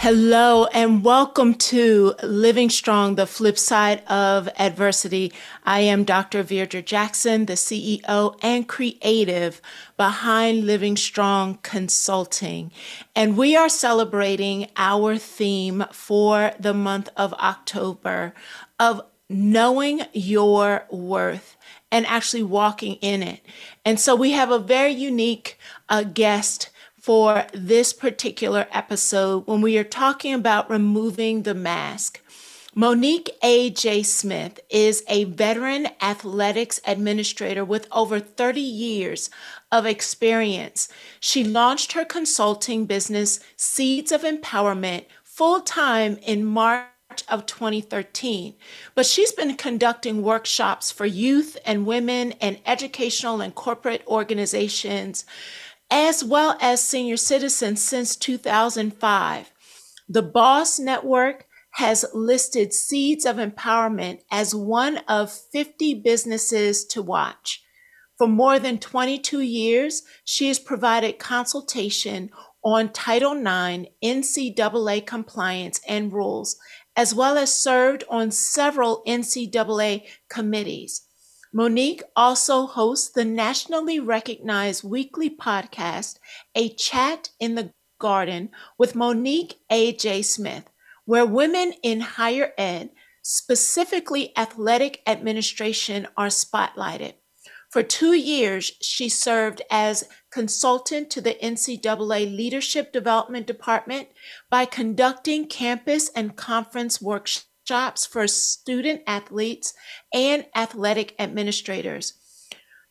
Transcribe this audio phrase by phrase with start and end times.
[0.00, 5.32] Hello and welcome to Living Strong, the flip side of adversity.
[5.64, 6.44] I am Dr.
[6.44, 9.60] Virdra Jackson, the CEO and creative
[9.96, 12.70] behind Living Strong Consulting.
[13.16, 18.34] And we are celebrating our theme for the month of October
[18.78, 21.56] of knowing your worth
[21.90, 23.40] and actually walking in it.
[23.84, 29.78] And so we have a very unique uh, guest for this particular episode when we
[29.78, 32.20] are talking about removing the mask.
[32.74, 34.02] Monique A.J.
[34.04, 39.30] Smith is a veteran athletics administrator with over 30 years
[39.72, 40.88] of experience.
[41.18, 46.86] She launched her consulting business, Seeds of Empowerment, full time in March
[47.28, 48.54] of 2013.
[48.94, 55.24] But she's been conducting workshops for youth and women and educational and corporate organizations
[55.90, 59.52] as well as senior citizens since 2005.
[60.08, 67.62] The Boss Network has listed Seeds of Empowerment as one of 50 businesses to watch.
[68.16, 72.30] For more than 22 years, she has provided consultation
[72.64, 76.56] on Title IX NCAA compliance and rules,
[76.96, 81.02] as well as served on several NCAA committees.
[81.52, 86.18] Monique also hosts the nationally recognized weekly podcast,
[86.54, 90.22] A Chat in the Garden with Monique A.J.
[90.22, 90.68] Smith,
[91.06, 92.90] where women in higher ed,
[93.22, 97.14] specifically athletic administration, are spotlighted.
[97.70, 104.08] For two years, she served as consultant to the NCAA Leadership Development Department
[104.50, 109.74] by conducting campus and conference workshops workshops for student athletes
[110.12, 112.14] and athletic administrators.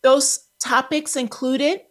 [0.03, 1.81] Those topics included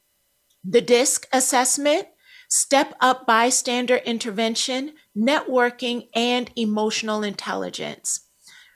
[0.65, 2.07] the DISC assessment,
[2.49, 8.21] step up bystander intervention, networking, and emotional intelligence.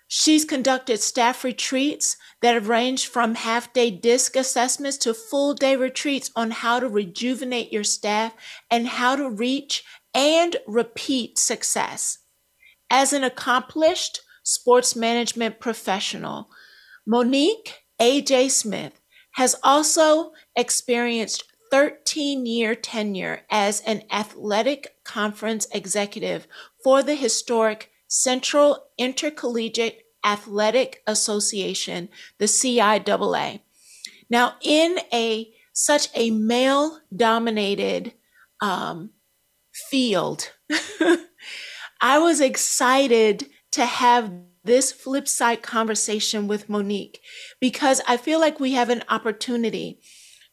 [0.08, 5.76] She's conducted staff retreats that have ranged from half day DISC assessments to full day
[5.76, 8.34] retreats on how to rejuvenate your staff
[8.70, 12.18] and how to reach and repeat success.
[12.90, 16.50] As an accomplished sports management professional,
[17.06, 18.48] Monique A.J.
[18.48, 19.00] Smith
[19.32, 26.48] has also experienced 13 year tenure as an athletic conference executive
[26.82, 32.08] for the historic Central Intercollegiate Athletic Association,
[32.38, 33.60] the CIAA.
[34.28, 38.14] Now, in a such a male dominated
[38.60, 39.10] um,
[39.72, 40.50] field,
[42.00, 44.32] I was excited to have
[44.64, 47.20] this flip side conversation with Monique
[47.60, 50.00] because I feel like we have an opportunity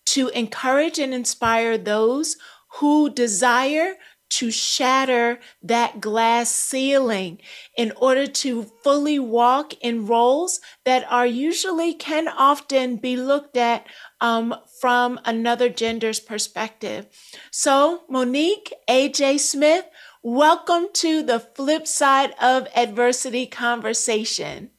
[0.07, 2.37] to encourage and inspire those
[2.79, 3.95] who desire
[4.29, 7.39] to shatter that glass ceiling
[7.77, 13.87] in order to fully walk in roles that are usually can often be looked at
[14.19, 17.07] um, from another gender's perspective.
[17.51, 19.85] So, Monique AJ Smith,
[20.23, 24.71] Welcome to the flip side of adversity conversation.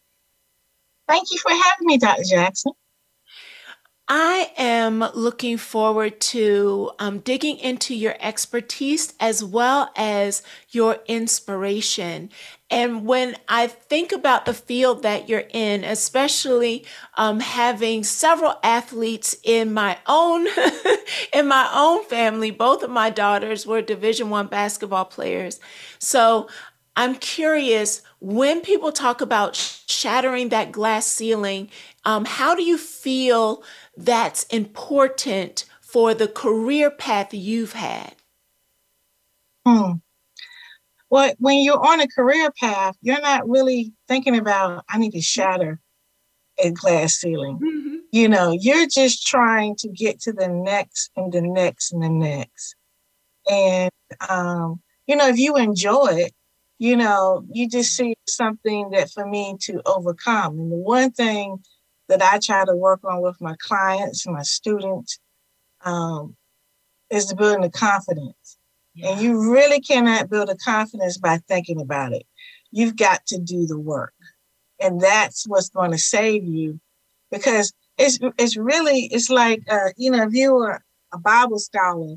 [1.09, 2.22] Thank you for having me, Dr.
[2.28, 2.72] Jackson.
[4.10, 12.30] I am looking forward to um, digging into your expertise as well as your inspiration.
[12.70, 16.86] And when I think about the field that you're in, especially
[17.19, 20.46] um, having several athletes in my own
[21.34, 25.60] in my own family, both of my daughters were Division One basketball players.
[25.98, 26.48] So
[26.96, 31.70] I'm curious when people talk about shattering that glass ceiling,
[32.04, 33.62] um, how do you feel
[33.99, 38.15] that's important for the career path you've had?
[39.67, 39.95] Hmm.
[41.11, 45.21] Well, when you're on a career path, you're not really thinking about, I need to
[45.21, 45.81] shatter
[46.62, 47.59] a glass ceiling.
[47.59, 47.97] Mm-hmm.
[48.12, 52.09] You know, you're just trying to get to the next and the next and the
[52.09, 52.77] next.
[53.50, 53.91] And,
[54.29, 56.33] um, you know, if you enjoy it,
[56.79, 60.59] you know, you just see something that for me to overcome.
[60.59, 61.59] And the one thing
[62.08, 65.19] that I try to work on with my clients, my students,
[65.84, 66.37] um,
[67.10, 68.58] is building the confidence.
[68.94, 69.10] Yeah.
[69.10, 72.26] And you really cannot build a confidence by thinking about it.
[72.70, 74.14] You've got to do the work.
[74.81, 76.81] And that's what's going to save you
[77.31, 80.81] because it's it's really it's like uh, you know if you were
[81.12, 82.16] a Bible scholar,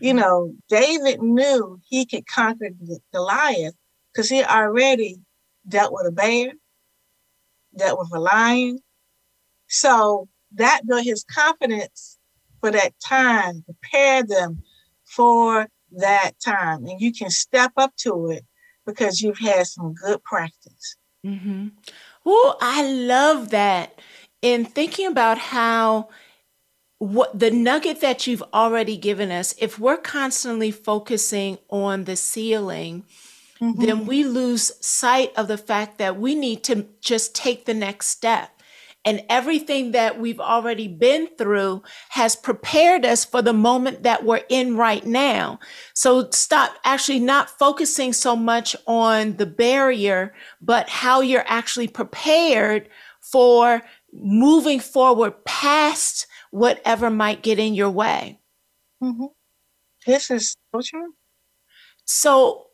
[0.00, 0.18] you mm-hmm.
[0.18, 2.70] know David knew he could conquer
[3.12, 3.74] Goliath
[4.12, 5.18] because he already
[5.68, 6.52] dealt with a bear,
[7.76, 8.78] dealt with a lion.
[9.70, 12.18] So that built his confidence
[12.60, 14.62] for that time, prepare them
[15.04, 16.86] for that time.
[16.86, 18.44] And you can step up to it
[18.84, 20.96] because you've had some good practice.
[21.24, 21.68] Mm-hmm.
[22.26, 23.98] Oh, I love that.
[24.42, 26.08] In thinking about how
[26.98, 33.04] what the nugget that you've already given us, if we're constantly focusing on the ceiling,
[33.60, 33.80] mm-hmm.
[33.80, 38.08] then we lose sight of the fact that we need to just take the next
[38.08, 38.59] step.
[39.04, 44.42] And everything that we've already been through has prepared us for the moment that we're
[44.50, 45.58] in right now.
[45.94, 52.90] So stop actually not focusing so much on the barrier, but how you're actually prepared
[53.20, 53.82] for
[54.12, 58.38] moving forward past whatever might get in your way.
[59.02, 59.26] Mm-hmm.
[60.06, 61.14] This is so true.
[62.04, 62.66] So,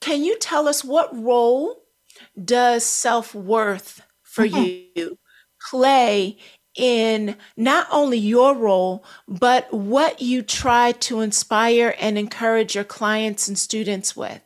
[0.00, 1.82] can you tell us what role
[2.42, 4.98] does self worth for mm-hmm.
[4.98, 5.18] you
[5.70, 6.38] play
[6.74, 13.48] in not only your role, but what you try to inspire and encourage your clients
[13.48, 14.40] and students with?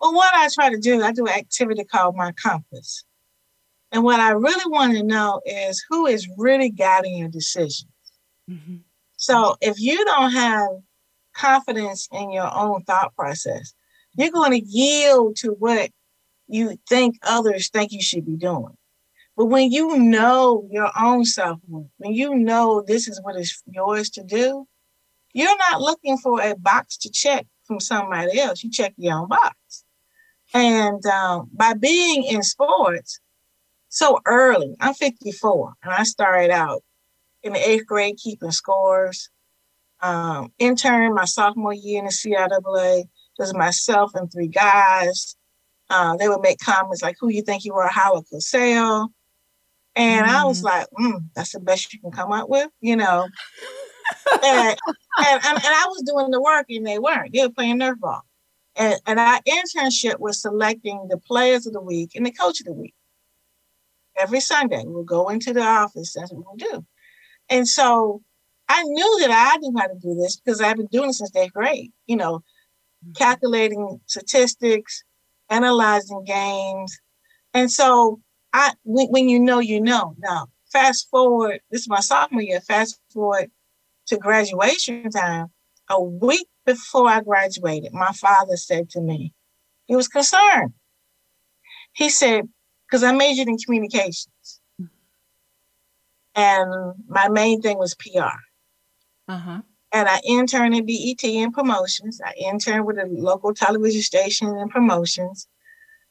[0.00, 3.04] Well, what I try to do, I do an activity called My Compass.
[3.90, 7.90] And what I really want to know is who is really guiding your decisions.
[8.50, 8.76] Mm-hmm.
[9.16, 10.68] So if you don't have
[11.34, 13.74] confidence in your own thought process,
[14.14, 15.90] you're going to yield to what
[16.48, 18.76] you think others think you should be doing.
[19.36, 24.10] But when you know your own self when you know this is what is yours
[24.10, 24.66] to do,
[25.32, 28.62] you're not looking for a box to check from somebody else.
[28.62, 29.84] You check your own box.
[30.54, 33.20] And um, by being in sports
[33.88, 36.82] so early, I'm 54, and I started out
[37.42, 39.30] in the eighth grade keeping scores.
[40.00, 43.04] Um, intern my sophomore year in the CIAA.
[43.38, 45.36] There's myself and three guys.
[45.88, 49.08] Uh, they would make comments like, "Who you think you are, Howard Cosell?"
[49.94, 50.64] And mm I was mm.
[50.64, 53.28] like, mm, that's the best you can come up with, you know.
[54.32, 54.78] and, and,
[55.18, 57.32] and, and, I was doing the work and they weren't.
[57.32, 58.22] They were playing nerf ball.
[58.76, 62.66] And, and our internship was selecting the players of the week and the coach of
[62.66, 62.94] the week.
[64.18, 66.14] Every Sunday, we'll go into the office.
[66.14, 66.86] That's what we'll do.
[67.50, 68.22] And so
[68.68, 71.34] I knew that I knew how to do this because I've been doing it since
[71.36, 73.12] eighth grade, you know, mm-hmm.
[73.12, 75.04] calculating statistics,
[75.50, 76.98] analyzing games.
[77.52, 78.20] And so
[78.52, 80.14] I when, when you know, you know.
[80.18, 83.50] Now, fast forward, this is my sophomore year, fast forward
[84.06, 85.48] to graduation time.
[85.88, 89.32] A week before I graduated, my father said to me,
[89.86, 90.72] he was concerned.
[91.92, 92.48] He said,
[92.86, 94.60] because I majored in communications.
[96.34, 98.38] And my main thing was PR.
[99.28, 99.60] Uh-huh.
[99.92, 102.20] And I interned at BET in promotions.
[102.24, 105.46] I interned with a local television station in promotions.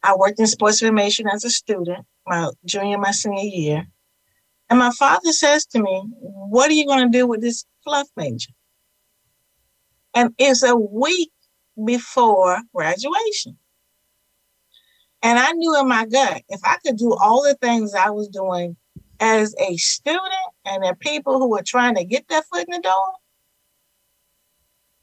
[0.03, 3.87] I worked in sports information as a student my junior, my senior year.
[4.69, 8.07] And my father says to me, What are you going to do with this fluff
[8.15, 8.51] major?
[10.15, 11.31] And it's a week
[11.83, 13.57] before graduation.
[15.23, 18.27] And I knew in my gut, if I could do all the things I was
[18.27, 18.75] doing
[19.19, 20.23] as a student
[20.65, 23.13] and the people who were trying to get their foot in the door,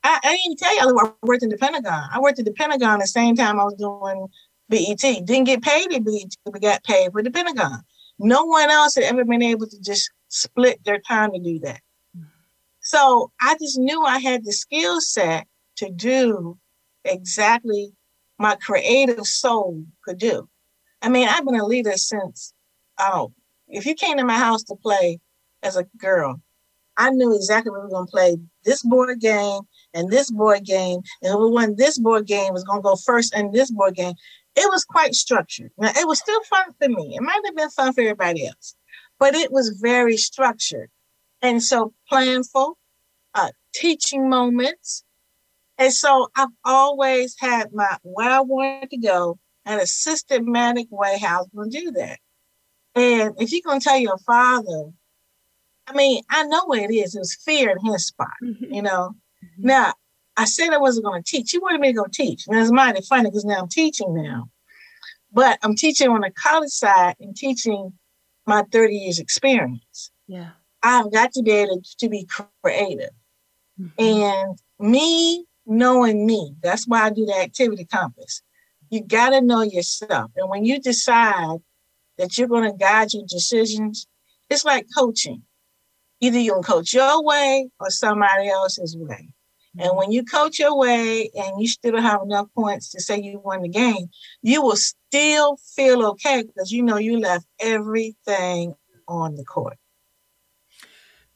[0.02, 2.09] I, I didn't tell you I worked in the Pentagon.
[2.12, 4.28] I worked at the Pentagon the same time I was doing
[4.68, 5.00] BET.
[5.00, 7.80] Didn't get paid at BET, but got paid for the Pentagon.
[8.18, 11.80] No one else had ever been able to just split their time to do that.
[12.80, 15.46] So I just knew I had the skill set
[15.76, 16.58] to do
[17.04, 17.92] exactly
[18.38, 20.48] my creative soul could do.
[21.02, 22.52] I mean, I've been a leader since,
[22.98, 23.32] oh,
[23.68, 25.20] if you came to my house to play
[25.62, 26.40] as a girl,
[26.96, 29.60] I knew exactly we were going to play this board game
[29.94, 31.00] and this board game.
[31.22, 34.14] And who won this board game was going to go first in this board game
[34.59, 35.71] it was quite structured.
[35.79, 37.15] Now, it was still fun for me.
[37.17, 38.75] It might have been fun for everybody else,
[39.19, 40.91] but it was very structured.
[41.41, 42.75] And so planful,
[43.35, 45.05] uh, teaching moments.
[45.79, 51.19] And so I've always had my where I wanted to go and a systematic way
[51.19, 52.19] how I was going to do that.
[52.97, 54.91] And if you're going to tell your father,
[55.87, 57.15] I mean, I know what it is.
[57.15, 58.75] It was fear in his spot, mm-hmm.
[58.75, 59.15] you know.
[59.45, 59.67] Mm-hmm.
[59.67, 59.95] Now,
[60.38, 61.50] I said I wasn't going to teach.
[61.50, 62.47] He wanted me to go teach.
[62.47, 64.49] And it's mighty funny because now I'm teaching now.
[65.33, 67.92] But I'm teaching on the college side and teaching
[68.47, 70.12] my 30 years experience.
[70.28, 70.50] Yeah.
[70.83, 72.26] I've got to be able to be
[72.62, 73.11] creative.
[73.80, 74.00] Mm-hmm.
[74.00, 78.40] And me knowing me, that's why I do the activity compass.
[78.90, 80.30] You got to know yourself.
[80.37, 81.59] And when you decide
[82.16, 84.07] that you're going to guide your decisions,
[84.49, 85.42] it's like coaching.
[86.21, 89.30] Either you can coach your way or somebody else's way.
[89.76, 93.40] And when you coach your way and you still have enough points to say you
[93.44, 94.08] won the game,
[94.42, 98.75] you will still feel okay because you know you left everything
[99.06, 99.76] on the court.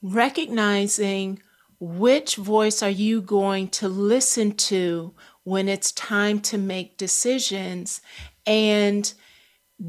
[0.00, 1.40] Recognizing
[1.78, 8.00] which voice are you going to listen to when it's time to make decisions
[8.46, 9.12] and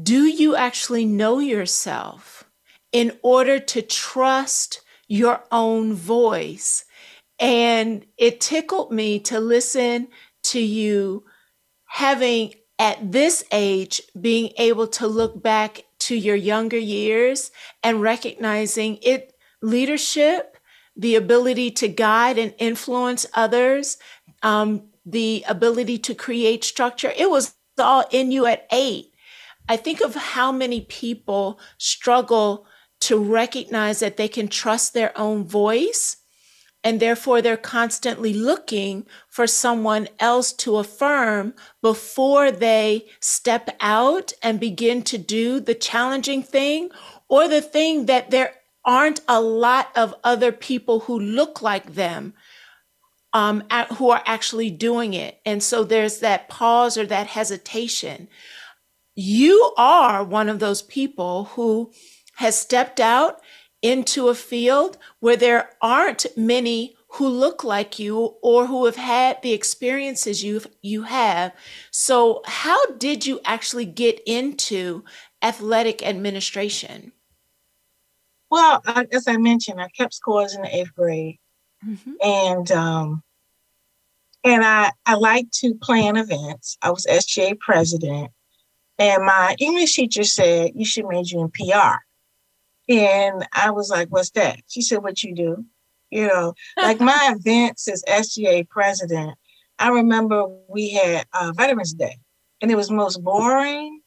[0.02, 2.44] do you actually know yourself
[2.90, 6.84] in order to trust your own voice
[7.38, 10.08] and it tickled me to listen
[10.44, 11.24] to you
[11.86, 17.50] having at this age being able to look back to your younger years
[17.82, 20.56] and recognizing it leadership,
[20.96, 23.96] the ability to guide and influence others,
[24.42, 27.12] um, the ability to create structure.
[27.16, 29.12] It was all in you at eight.
[29.68, 32.66] I think of how many people struggle
[33.00, 36.18] to recognize that they can trust their own voice
[36.84, 44.60] and therefore, they're constantly looking for someone else to affirm before they step out and
[44.60, 46.90] begin to do the challenging thing
[47.30, 48.52] or the thing that there
[48.84, 52.34] aren't a lot of other people who look like them
[53.32, 55.40] um, at, who are actually doing it.
[55.46, 58.28] And so there's that pause or that hesitation.
[59.14, 61.92] You are one of those people who
[62.36, 63.40] has stepped out
[63.84, 69.40] into a field where there aren't many who look like you or who have had
[69.42, 71.52] the experiences you you have.
[71.92, 75.04] So, how did you actually get into
[75.42, 77.12] athletic administration?
[78.50, 81.38] Well, as I mentioned, I kept scores in the eighth grade,
[81.86, 82.12] mm-hmm.
[82.22, 83.22] and um,
[84.44, 86.78] and I I like to plan events.
[86.80, 88.32] I was SGA president,
[88.98, 91.98] and my English teacher said you should major in PR.
[92.88, 94.60] And I was like, what's that?
[94.68, 95.64] She said, what you do?
[96.10, 99.36] You know, like my events as SGA president,
[99.78, 102.18] I remember we had uh, Veterans Day,
[102.60, 104.00] and it was most boring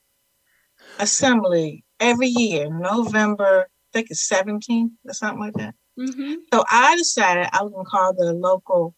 [0.99, 5.75] assembly every year, November, I think it's 17th or something like that.
[5.99, 6.35] Mm-hmm.
[6.53, 8.95] So I decided I was going to call the local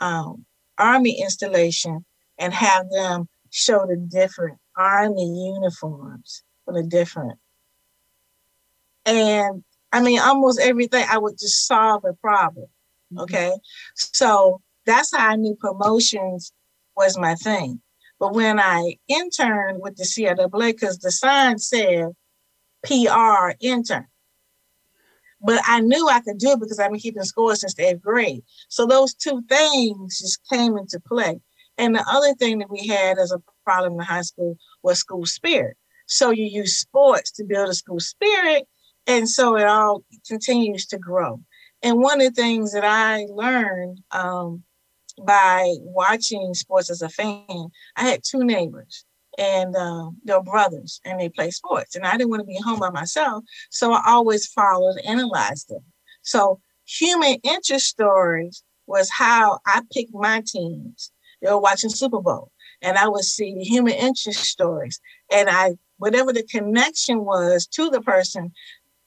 [0.00, 0.44] um,
[0.78, 2.04] Army installation
[2.38, 7.38] and have them show the different Army uniforms for the different
[9.06, 12.66] and I mean, almost everything I would just solve a problem.
[13.12, 13.20] Mm-hmm.
[13.20, 13.52] Okay.
[13.94, 16.52] So that's how I knew promotions
[16.96, 17.80] was my thing.
[18.18, 22.08] But when I interned with the CIAA, because the sign said
[22.84, 24.06] PR intern,
[25.42, 28.02] but I knew I could do it because I've been keeping score since the eighth
[28.02, 28.42] grade.
[28.68, 31.40] So those two things just came into play.
[31.78, 35.24] And the other thing that we had as a problem in high school was school
[35.24, 35.78] spirit.
[36.06, 38.68] So you use sports to build a school spirit
[39.10, 41.40] and so it all continues to grow.
[41.82, 44.62] And one of the things that I learned um,
[45.26, 49.04] by watching sports as a fan, I had two neighbors
[49.36, 51.96] and uh, they're brothers and they play sports.
[51.96, 53.42] And I didn't want to be home by myself.
[53.70, 55.82] So I always followed and analyzed them.
[56.22, 61.10] So human interest stories was how I picked my teams.
[61.42, 65.00] They were watching Super Bowl and I would see human interest stories.
[65.32, 68.52] And I, whatever the connection was to the person,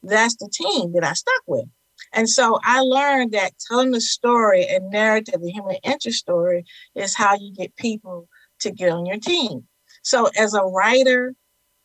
[0.04, 1.66] that's the team that I stuck with.
[2.12, 7.16] And so I learned that telling the story and narrative, the human interest story, is
[7.16, 8.28] how you get people
[8.60, 9.68] to get on your team.
[10.04, 11.34] So as a writer,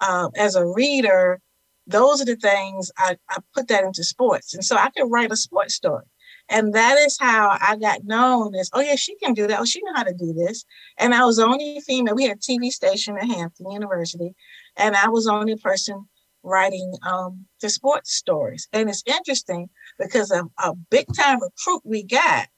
[0.00, 1.40] uh, as a reader,
[1.86, 4.54] those are the things I, I put that into sports.
[4.54, 6.04] And so I could write a sports story.
[6.50, 9.60] And that is how I got known as, oh yeah, she can do that.
[9.60, 10.64] Oh, she know how to do this.
[10.96, 12.14] And I was the only female.
[12.14, 14.34] We had a TV station at Hampton University,
[14.76, 16.08] and I was only person
[16.48, 18.68] writing um, the sports stories.
[18.72, 22.48] And it's interesting because a, a big time recruit we got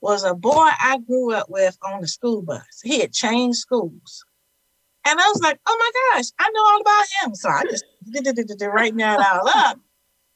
[0.00, 2.80] was a boy I grew up with on the school bus.
[2.82, 4.24] He had changed schools.
[5.06, 7.34] And I was like, oh my gosh, I know all about him.
[7.34, 7.84] So I just
[8.62, 9.78] writing that all up.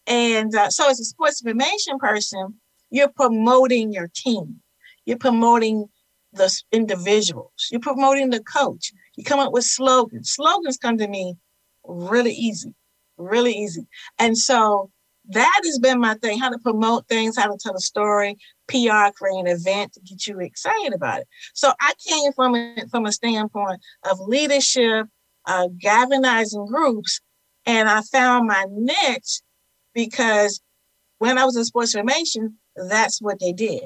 [0.06, 2.54] And uh, so as a sports information person,
[2.90, 4.60] you're promoting your team.
[5.04, 5.88] You're promoting
[6.32, 7.68] the individuals.
[7.70, 8.92] You're promoting the coach.
[9.16, 10.30] You come up with slogans.
[10.30, 11.36] Slogans come to me
[11.84, 12.74] really easy
[13.18, 13.86] really easy.
[14.18, 14.90] And so
[15.30, 19.12] that has been my thing how to promote things, how to tell a story, PR,
[19.14, 21.28] create an event to get you excited about it.
[21.54, 25.06] So I came from it from a standpoint of leadership,
[25.46, 27.20] uh, galvanizing groups,
[27.66, 29.42] and I found my niche
[29.94, 30.60] because
[31.18, 33.84] when I was in sports information, that's what they did.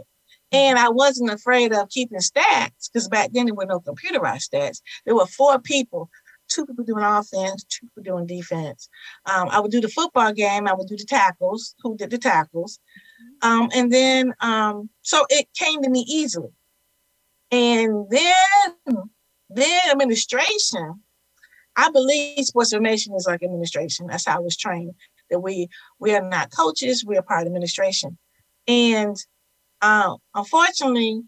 [0.53, 4.83] And I wasn't afraid of keeping stats because back then there were no computerized stats.
[5.07, 6.11] There were four people
[6.53, 8.89] two people doing offense, two people doing defense.
[9.27, 10.67] Um, I would do the football game.
[10.67, 11.75] I would do the tackles.
[11.83, 12.79] Who did the tackles?
[13.43, 16.51] Um, and then, um, so it came to me easily.
[17.51, 19.11] And then,
[19.51, 21.03] then administration.
[21.77, 24.07] I believe sports information is like administration.
[24.07, 24.95] That's how I was trained.
[25.31, 25.69] That we
[25.99, 27.05] we are not coaches.
[27.07, 28.19] We are part of administration.
[28.69, 29.17] And
[29.81, 31.23] uh, unfortunately,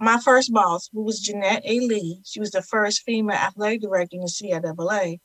[0.00, 1.80] my first boss, who was Jeanette A.
[1.80, 5.20] Lee, she was the first female athletic director in the CIAA.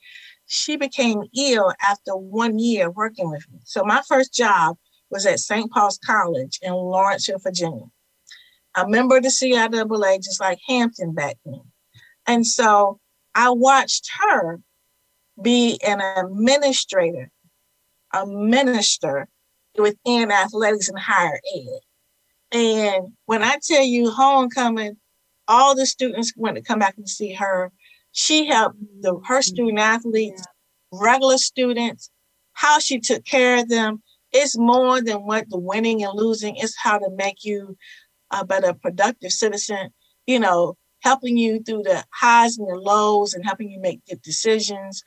[0.48, 3.60] She became ill after one year working with me.
[3.64, 4.78] So my first job
[5.10, 5.72] was at St.
[5.72, 7.86] Paul's College in Lawrenceville, Virginia.
[8.76, 11.62] A member of the CIAA, just like Hampton back then.
[12.28, 13.00] And so
[13.34, 14.60] I watched her
[15.42, 17.32] be an administrator,
[18.14, 19.28] a minister
[19.78, 21.80] within athletics and higher ed.
[22.56, 24.96] And when I tell you homecoming,
[25.46, 27.70] all the students went to come back and see her.
[28.14, 29.42] She helped the her mm-hmm.
[29.42, 30.42] student athletes,
[30.90, 32.10] regular students,
[32.54, 34.02] how she took care of them.
[34.32, 36.56] It's more than what the winning and losing.
[36.56, 37.76] It's how to make you
[38.32, 39.90] a better productive citizen.
[40.26, 44.22] You know, helping you through the highs and the lows and helping you make good
[44.22, 45.04] decisions.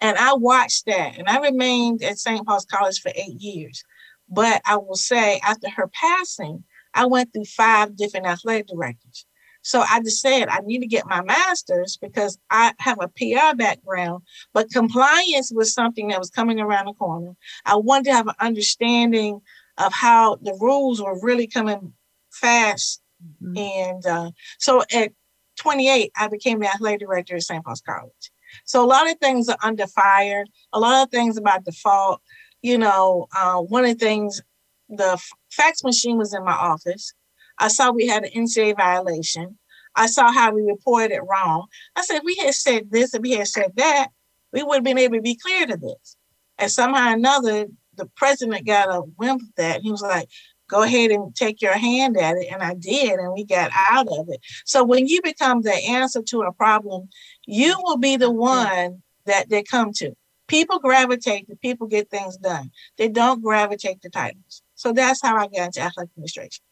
[0.00, 2.44] And I watched that, and I remained at St.
[2.44, 3.84] Paul's College for eight years.
[4.28, 6.64] But I will say, after her passing,
[6.94, 9.26] I went through five different athletic directors.
[9.62, 13.56] So I just said I need to get my master's because I have a PR
[13.56, 14.22] background,
[14.54, 17.34] but compliance was something that was coming around the corner.
[17.66, 19.40] I wanted to have an understanding
[19.76, 21.92] of how the rules were really coming
[22.30, 23.02] fast.
[23.42, 23.58] Mm-hmm.
[23.58, 25.12] And uh, so at
[25.58, 27.64] 28, I became the athletic director at St.
[27.64, 28.30] Paul's College.
[28.64, 32.22] So a lot of things are under fire, a lot of things about default.
[32.62, 34.42] You know, uh, one of the things
[34.88, 37.12] the fax machine was in my office.
[37.58, 39.58] I saw we had an NCAA violation.
[39.94, 41.66] I saw how we reported it wrong.
[41.96, 44.08] I said, if we had said this and we had said that,
[44.52, 46.16] we would have been able to be clear to this.
[46.58, 47.66] And somehow or another,
[47.96, 49.82] the president got a whim of that.
[49.82, 50.28] He was like,
[50.68, 52.48] go ahead and take your hand at it.
[52.52, 54.40] And I did, and we got out of it.
[54.64, 57.08] So when you become the answer to a problem,
[57.46, 58.38] you will be the mm-hmm.
[58.38, 60.14] one that they come to.
[60.46, 62.70] People gravitate to people get things done.
[62.96, 64.62] They don't gravitate to titles.
[64.78, 66.62] So that's how I got into athletic administration.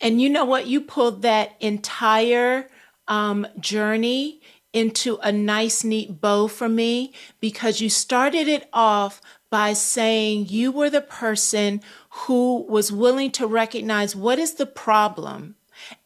[0.00, 0.66] And you know what?
[0.66, 2.70] You pulled that entire
[3.06, 4.40] um, journey
[4.72, 10.72] into a nice, neat bow for me because you started it off by saying you
[10.72, 15.54] were the person who was willing to recognize what is the problem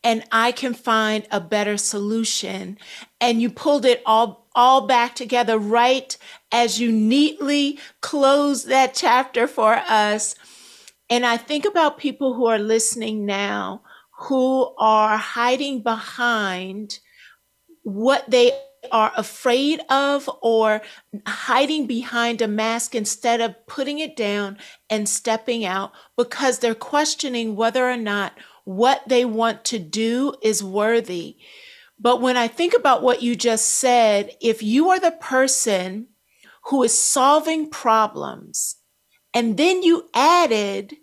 [0.04, 2.78] and I can find a better solution.
[3.20, 6.16] And you pulled it all, all back together right
[6.50, 10.34] as you neatly closed that chapter for us
[11.12, 13.82] and I think about people who are listening now
[14.18, 17.00] who are hiding behind
[17.82, 18.52] what they
[18.90, 20.80] are afraid of or
[21.26, 24.56] hiding behind a mask instead of putting it down
[24.88, 28.32] and stepping out because they're questioning whether or not
[28.64, 31.36] what they want to do is worthy.
[31.98, 36.06] But when I think about what you just said, if you are the person
[36.70, 38.76] who is solving problems
[39.34, 40.96] and then you added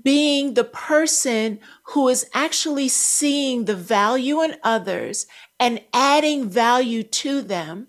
[0.00, 5.26] being the person who is actually seeing the value in others
[5.60, 7.88] and adding value to them,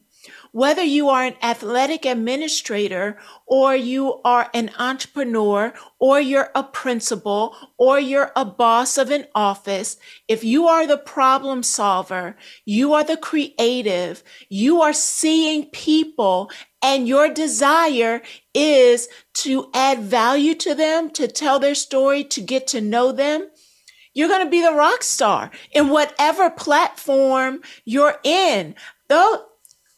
[0.53, 7.55] whether you are an athletic administrator or you are an entrepreneur or you're a principal
[7.77, 13.03] or you're a boss of an office, if you are the problem solver, you are
[13.03, 16.51] the creative, you are seeing people
[16.83, 18.21] and your desire
[18.53, 23.49] is to add value to them, to tell their story, to get to know them,
[24.13, 28.75] you're going to be the rock star in whatever platform you're in.
[29.09, 29.47] Though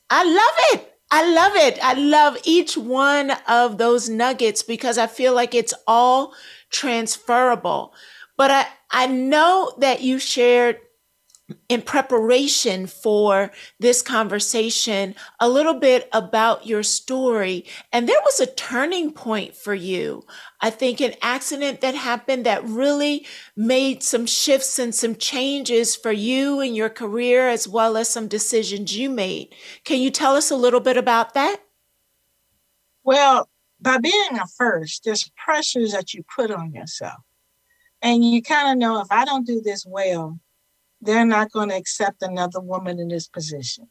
[0.10, 0.94] I love it.
[1.12, 1.80] I love it.
[1.84, 6.34] I love each one of those nuggets because I feel like it's all
[6.72, 7.94] transferable.
[8.38, 10.80] But I, I know that you shared
[11.70, 17.66] in preparation for this conversation a little bit about your story.
[17.92, 20.26] And there was a turning point for you.
[20.62, 26.12] I think an accident that happened that really made some shifts and some changes for
[26.12, 29.54] you in your career, as well as some decisions you made.
[29.84, 31.58] Can you tell us a little bit about that?
[33.04, 33.48] Well,
[33.80, 37.22] by being a first, there's pressures that you put on yourself.
[38.02, 40.40] And you kind of know if I don't do this well,
[41.06, 43.90] they're not going to accept another woman in this position.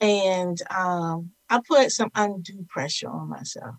[0.00, 3.76] And um, I put some undue pressure on myself.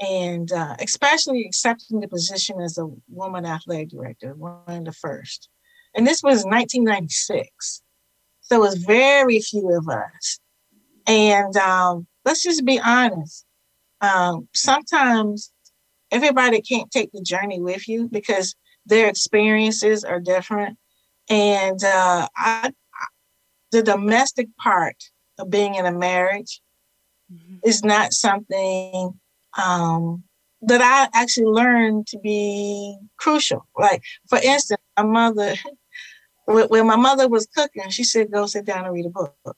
[0.00, 5.48] And uh, especially accepting the position as a woman athletic director, one of the first.
[5.94, 7.82] And this was 1996.
[8.42, 10.38] So it was very few of us.
[11.06, 13.44] And um, let's just be honest.
[14.00, 15.52] Um, sometimes
[16.10, 18.54] everybody can't take the journey with you because
[18.86, 20.78] their experiences are different.
[21.30, 22.72] And uh, I,
[23.70, 24.96] the domestic part
[25.38, 26.60] of being in a marriage
[27.32, 27.56] mm-hmm.
[27.64, 29.18] is not something
[29.56, 30.24] um,
[30.62, 33.66] that I actually learned to be crucial.
[33.76, 35.54] Like, for instance, my mother,
[36.46, 39.56] when my mother was cooking, she said, go sit down and read a book.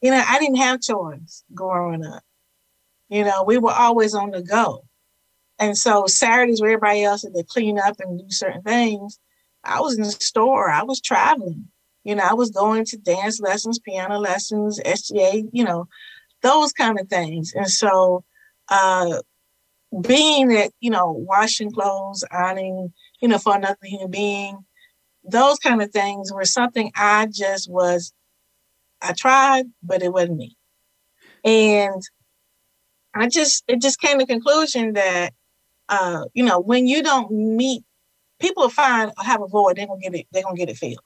[0.00, 2.22] You know, I didn't have chores growing up.
[3.08, 4.84] You know, we were always on the go.
[5.58, 9.18] And so Saturdays where everybody else had to clean up and do certain things,
[9.64, 11.68] I was in the store, I was traveling.
[12.04, 15.88] You know, I was going to dance lessons, piano lessons, SGA, you know,
[16.42, 17.52] those kind of things.
[17.54, 18.24] And so
[18.68, 19.20] uh
[20.02, 24.58] being that, you know, washing clothes, ironing, you know, for another human being,
[25.24, 28.12] those kind of things were something I just was,
[29.00, 30.56] I tried, but it wasn't me.
[31.44, 32.02] And
[33.14, 35.32] I just, it just came to conclusion that,
[35.88, 37.82] uh, you know, when you don't meet,
[38.40, 41.00] people find have a void, they're gonna get it, they're gonna get it filled.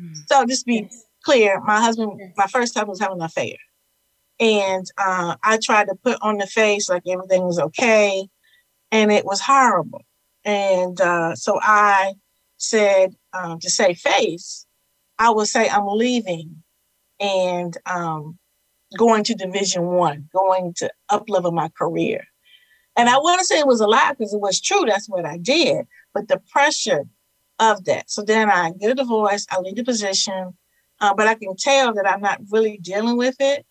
[0.00, 0.16] Mm.
[0.26, 1.04] So just be yes.
[1.22, 2.32] clear, my husband, yes.
[2.36, 3.56] my first husband was having an affair.
[4.40, 8.28] And uh, I tried to put on the face like everything was okay.
[8.90, 10.02] And it was horrible.
[10.44, 12.14] And uh, so I
[12.58, 14.66] said um, to say face,
[15.18, 16.62] I would say I'm leaving
[17.20, 18.38] and um,
[18.98, 22.24] going to Division One, going to up level my career.
[22.96, 24.84] And I want to say it was a lie because it was true.
[24.86, 25.86] That's what I did.
[26.14, 27.04] But the pressure
[27.58, 28.10] of that.
[28.10, 30.56] So then I get a divorce, I leave the position,
[31.00, 33.66] uh, but I can tell that I'm not really dealing with it.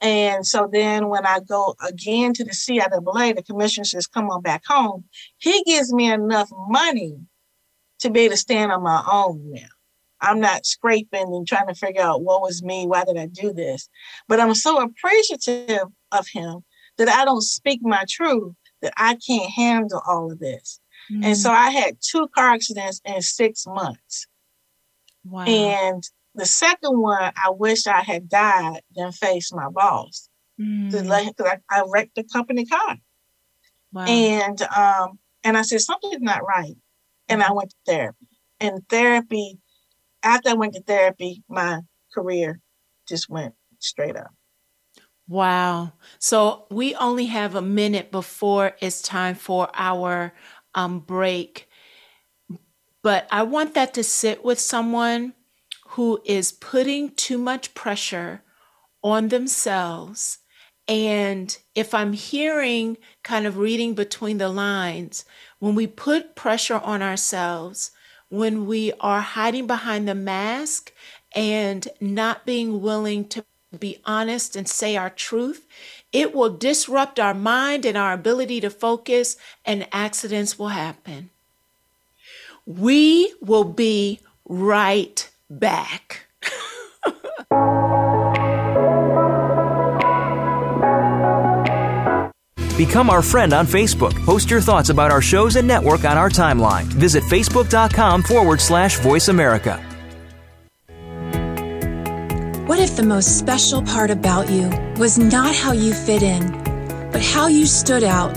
[0.00, 4.42] And so then when I go again to the CIAA, the commissioner says, come on
[4.42, 5.04] back home.
[5.38, 7.18] He gives me enough money
[8.00, 9.68] to be able to stand on my own now.
[10.20, 13.52] I'm not scraping and trying to figure out what was me, why did I do
[13.52, 13.88] this?
[14.28, 16.64] But I'm so appreciative of him
[16.98, 20.80] that I don't speak my truth, that I can't handle all of this.
[21.10, 21.24] Mm-hmm.
[21.24, 21.54] And so mm.
[21.54, 24.26] I had two car accidents in six months.
[25.24, 25.44] Wow.
[25.44, 26.02] And
[26.34, 30.28] the second one, I wish I had died than face my boss.
[30.60, 31.10] Mm-hmm.
[31.10, 32.96] I, I wrecked the company car.
[33.92, 34.04] Wow.
[34.06, 36.76] And um, and I said, something's not right
[37.28, 38.26] and I went to therapy.
[38.60, 39.58] And therapy,
[40.22, 41.80] after I went to therapy, my
[42.14, 42.60] career
[43.08, 44.32] just went straight up.
[45.28, 45.92] Wow.
[46.18, 50.32] So we only have a minute before it's time for our
[50.74, 51.68] um, break.
[53.02, 55.34] But I want that to sit with someone
[55.88, 58.42] who is putting too much pressure
[59.02, 60.38] on themselves.
[60.88, 65.24] And if I'm hearing, kind of reading between the lines,
[65.58, 67.90] when we put pressure on ourselves,
[68.28, 70.92] when we are hiding behind the mask
[71.34, 73.44] and not being willing to
[73.78, 75.66] be honest and say our truth,
[76.12, 81.30] it will disrupt our mind and our ability to focus, and accidents will happen.
[82.66, 86.26] We will be right back.
[92.76, 94.12] Become our friend on Facebook.
[94.24, 96.84] Post your thoughts about our shows and network on our timeline.
[96.84, 99.91] Visit facebook.com forward slash voice America.
[102.72, 106.50] What if the most special part about you was not how you fit in,
[107.12, 108.34] but how you stood out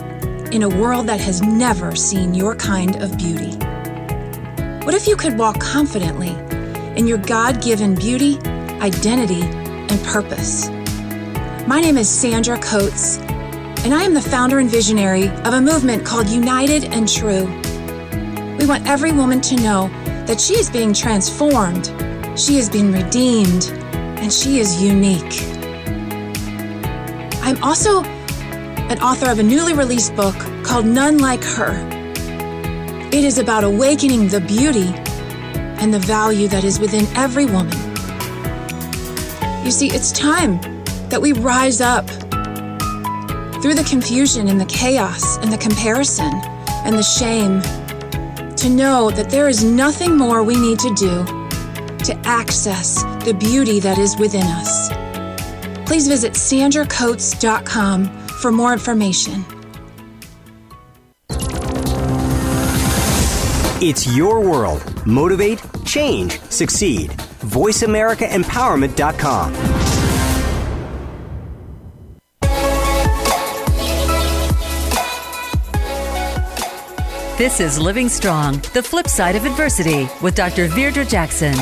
[0.53, 3.55] in a world that has never seen your kind of beauty?
[4.83, 6.31] What if you could walk confidently
[6.97, 8.37] in your God given beauty,
[8.81, 10.67] identity, and purpose?
[11.65, 13.19] My name is Sandra Coates
[13.85, 17.45] and I am the founder and visionary of a movement called United and True.
[18.57, 19.87] We want every woman to know
[20.27, 21.85] that she is being transformed,
[22.37, 23.71] she is being redeemed,
[24.25, 25.39] and she is unique.
[27.43, 28.01] I'm also
[28.89, 30.33] an author of a newly released book
[30.63, 31.73] called None Like Her.
[33.13, 34.87] It is about awakening the beauty
[35.79, 37.77] and the value that is within every woman.
[39.63, 40.59] You see, it's time
[41.09, 42.07] that we rise up
[43.61, 46.33] through the confusion and the chaos and the comparison
[46.83, 47.61] and the shame,
[48.55, 51.23] to know that there is nothing more we need to do
[52.05, 54.89] to access the beauty that is within us.
[55.87, 59.43] Please visit sandracoates.com for more information.
[63.81, 65.05] It's your world.
[65.05, 67.09] Motivate, change, succeed.
[67.09, 69.53] VoiceAmericaEmpowerment.com.
[77.37, 80.69] This is Living Strong, the flip side of adversity with Dr.
[80.69, 81.53] Virdra Jackson.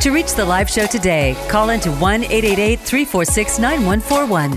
[0.00, 4.50] To reach the live show today, call into 1 888 346 9141.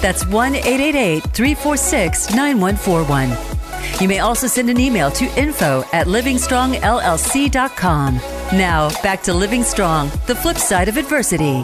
[0.00, 4.00] That's 1 888 346 9141.
[4.00, 8.14] You may also send an email to info at livingstrongllc.com.
[8.52, 11.62] Now, back to Living Strong, the flip side of adversity.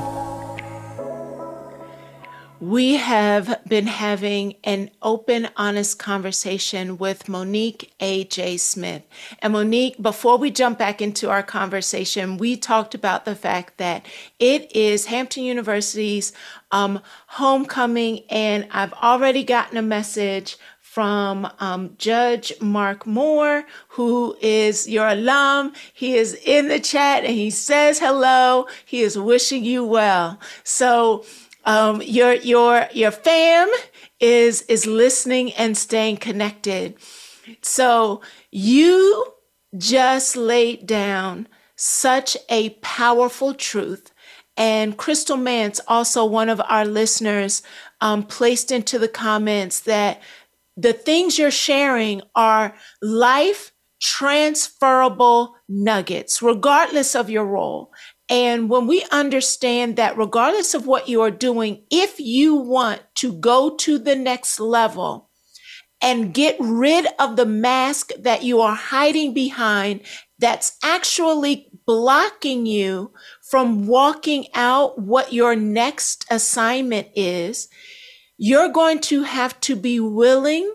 [2.61, 8.57] We have been having an open, honest conversation with Monique A.J.
[8.57, 9.03] Smith.
[9.39, 14.05] And Monique, before we jump back into our conversation, we talked about the fact that
[14.41, 16.33] it is Hampton University's
[16.73, 24.89] um, homecoming, and I've already gotten a message from um, Judge Mark Moore, who is
[24.89, 25.75] your alum.
[25.95, 28.67] He is in the chat and he says hello.
[28.85, 30.41] He is wishing you well.
[30.65, 31.25] So,
[31.69, 33.69] um, your your your fam
[34.21, 36.97] is is listening and staying connected.
[37.61, 39.35] So you
[39.77, 44.13] just laid down such a powerful truth.
[44.57, 47.63] And Crystal Mance, also one of our listeners,
[48.01, 50.23] um, placed into the comments that
[50.77, 57.93] the things you're sharing are life transferable nuggets, regardless of your role.
[58.29, 63.33] And when we understand that, regardless of what you are doing, if you want to
[63.33, 65.31] go to the next level
[66.01, 70.03] and get rid of the mask that you are hiding behind,
[70.39, 73.13] that's actually blocking you
[73.43, 77.69] from walking out what your next assignment is,
[78.37, 80.73] you're going to have to be willing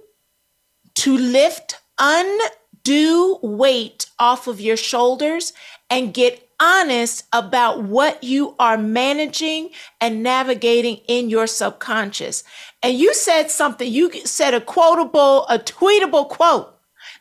[0.96, 5.54] to lift undue weight off of your shoulders
[5.90, 12.44] and get honest about what you are managing and navigating in your subconscious.
[12.82, 16.74] And you said something, you said a quotable, a tweetable quote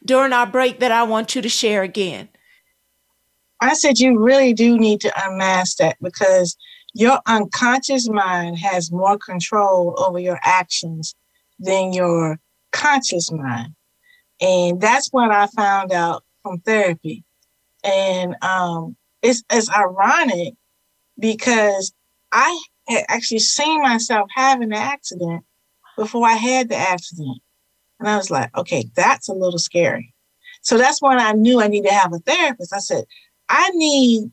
[0.05, 2.28] during our break that I want you to share again.
[3.61, 6.57] I said you really do need to unmask that because
[6.94, 11.16] your unconscious mind has more control over your actions
[11.59, 12.38] than your
[12.70, 13.74] conscious mind.
[14.40, 17.24] And that's what I found out from therapy.
[17.85, 20.54] And um, it's, it's ironic
[21.18, 21.92] because
[22.32, 25.44] I had actually seen myself having an accident
[25.96, 27.38] before I had the accident.
[28.00, 30.12] And I was like, okay, that's a little scary.
[30.62, 32.72] So that's when I knew I needed to have a therapist.
[32.72, 33.04] I said,
[33.48, 34.30] I need,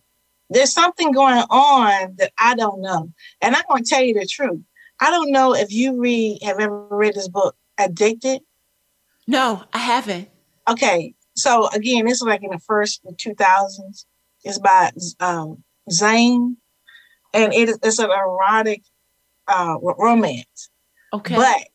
[0.50, 3.12] there's something going on that I don't know.
[3.42, 4.62] And I'm going to tell you the truth.
[5.00, 8.42] I don't know if you read, have ever read this book, Addicted.
[9.28, 10.30] No, I haven't.
[10.68, 11.14] Okay.
[11.36, 14.06] So again, this is like in the first 2000s.
[14.44, 16.58] It's by um, Zane,
[17.34, 18.84] and it, it's an erotic
[19.48, 20.70] uh, romance.
[21.14, 21.36] Okay.
[21.36, 21.68] But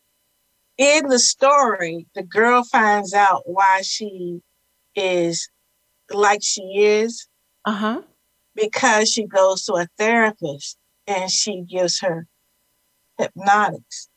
[0.77, 4.41] in the story, the girl finds out why she
[4.95, 5.49] is
[6.11, 7.27] like she is.
[7.65, 8.01] Uh huh.
[8.55, 12.25] Because she goes to a therapist and she gives her
[13.17, 14.09] hypnotics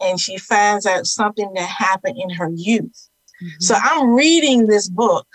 [0.00, 3.08] and she finds out something that happened in her youth.
[3.42, 3.60] Mm-hmm.
[3.60, 5.26] So I'm reading this book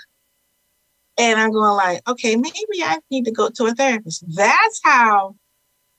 [1.17, 4.23] and I'm going like, okay, maybe I need to go to a therapist.
[4.27, 5.35] That's how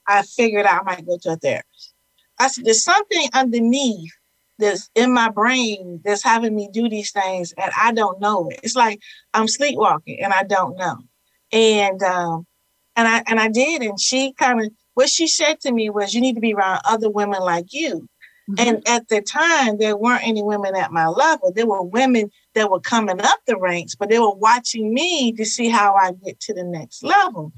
[0.07, 1.93] I figured out I might go to a therapist.
[2.39, 4.11] I said, there's something underneath
[4.57, 8.59] that's in my brain that's having me do these things and I don't know it.
[8.63, 8.99] It's like
[9.33, 10.97] I'm sleepwalking and I don't know.
[11.51, 12.45] And um,
[12.95, 16.13] and I and I did, and she kind of what she said to me was,
[16.13, 18.07] you need to be around other women like you.
[18.49, 18.67] Mm-hmm.
[18.67, 21.51] And at the time, there weren't any women at my level.
[21.51, 25.45] There were women that were coming up the ranks, but they were watching me to
[25.45, 27.53] see how I get to the next level.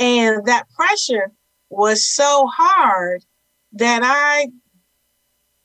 [0.00, 1.30] And that pressure
[1.70, 3.24] was so hard
[3.74, 4.48] that I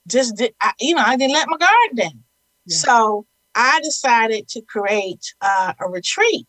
[0.08, 2.24] just did, I, you know, I didn't let my guard down.
[2.66, 2.78] Yeah.
[2.78, 6.48] So I decided to create uh, a retreat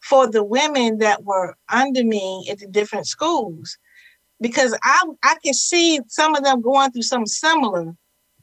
[0.00, 3.78] for the women that were under me at the different schools
[4.40, 7.94] because I I could see some of them going through something similar,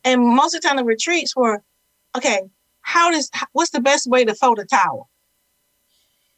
[0.04, 1.64] and most of the time the retreats were,
[2.16, 2.42] okay,
[2.82, 5.10] how does what's the best way to fold a towel?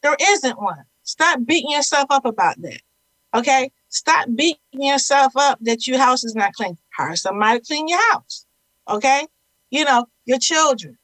[0.02, 0.84] There isn't one.
[1.02, 2.80] Stop beating yourself up about that.
[3.34, 6.76] Okay, stop beating yourself up that your house is not clean.
[6.96, 8.46] Hire somebody to clean your house.
[8.88, 9.26] Okay,
[9.70, 10.96] you know your children.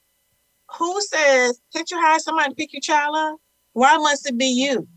[0.78, 3.36] Who says can't you hire somebody to pick your child up?
[3.74, 4.88] Why must it be you?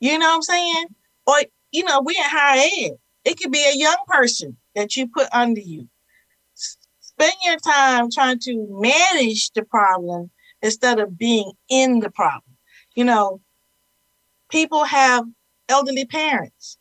[0.00, 0.86] You know what I'm saying?
[1.26, 1.36] Or
[1.72, 2.92] you know, we in higher ed.
[3.24, 5.88] It could be a young person that you put under you.
[7.00, 10.30] Spend your time trying to manage the problem
[10.60, 12.56] instead of being in the problem.
[12.94, 13.40] You know,
[14.50, 15.24] people have
[15.68, 16.78] elderly parents.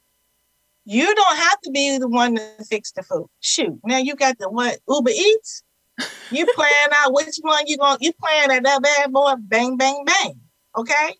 [0.84, 3.28] You don't have to be the one to fix the food.
[3.40, 5.64] Shoot, now you got the what Uber Eats.
[6.32, 7.98] You plan out which one you going.
[8.02, 10.40] You plan at that bad boy, bang, bang, bang.
[10.76, 11.16] Okay,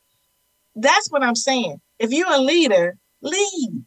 [0.76, 3.86] that's what I'm saying if you're a leader, lead.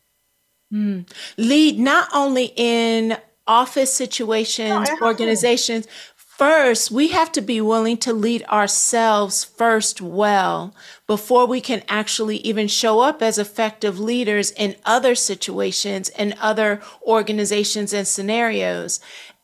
[0.73, 1.09] Mm.
[1.37, 3.17] Lead not only in
[3.47, 5.87] office situations, no, organizations.
[6.17, 10.75] First, we have to be willing to lead ourselves first well
[11.07, 16.81] before we can actually even show up as effective leaders in other situations and other
[17.07, 18.99] organizations and scenarios.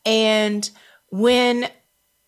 [0.05, 0.69] And
[1.11, 1.69] when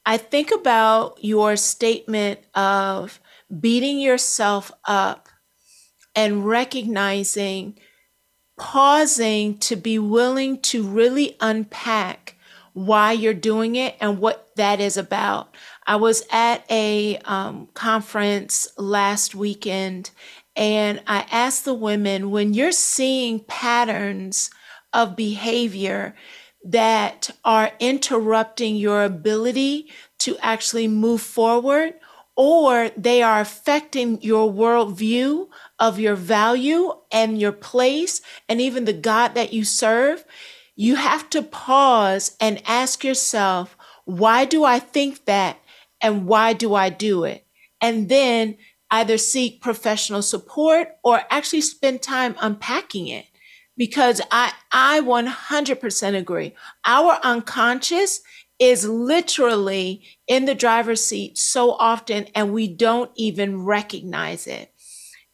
[0.07, 3.21] I think about your statement of
[3.61, 5.29] beating yourself up
[6.15, 7.79] and recognizing
[8.59, 12.37] pausing to be willing to really unpack
[12.75, 15.55] why you're doing it and what that is about.
[15.87, 20.11] I was at a um, conference last weekend
[20.55, 24.51] and I asked the women when you're seeing patterns
[24.93, 26.15] of behavior
[26.65, 31.95] that are interrupting your ability to actually move forward
[32.37, 35.49] or they are affecting your worldview
[35.83, 40.25] of your value and your place and even the God that you serve,
[40.77, 45.59] you have to pause and ask yourself, why do I think that?
[46.01, 47.45] And why do I do it?
[47.81, 48.59] And then
[48.93, 53.27] either seek professional support or actually spend time unpacking it.
[53.77, 56.55] Because I, I 100% agree.
[56.87, 58.21] Our unconscious
[58.61, 64.72] is literally in the driver's seat so often and we don't even recognize it.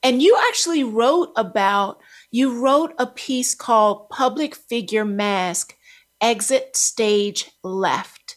[0.03, 5.77] And you actually wrote about, you wrote a piece called Public Figure Mask
[6.21, 8.37] Exit Stage Left.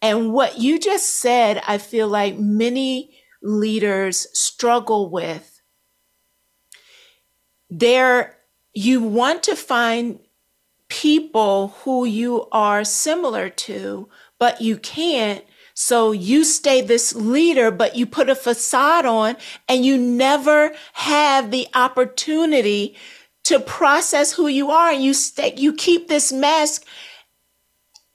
[0.00, 5.60] And what you just said, I feel like many leaders struggle with.
[7.68, 8.36] There,
[8.72, 10.20] you want to find
[10.88, 15.44] people who you are similar to, but you can't
[15.78, 19.36] so you stay this leader, but you put a facade on
[19.68, 22.96] and you never have the opportunity
[23.44, 24.90] to process who you are.
[24.90, 26.86] And you stay, you keep this mask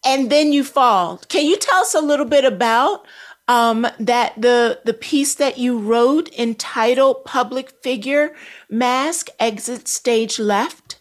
[0.04, 1.20] and then you fall.
[1.30, 3.06] Can you tell us a little bit about
[3.48, 8.34] um, that the the piece that you wrote entitled "Public Figure
[8.72, 11.00] Mask Exit Stage Left"?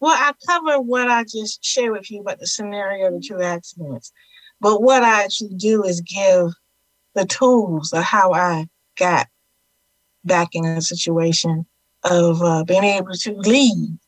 [0.00, 3.78] Well, I cover what I just shared with you about the scenario that you asked
[3.78, 3.98] me.
[4.64, 6.54] But what I actually do is give
[7.14, 8.66] the tools of how I
[8.98, 9.26] got
[10.24, 11.66] back in a situation
[12.02, 13.98] of uh, being able to lead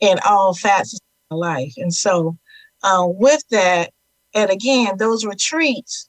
[0.00, 1.74] in all facets of my life.
[1.76, 2.38] And so,
[2.82, 3.92] uh, with that,
[4.34, 6.08] and again, those retreats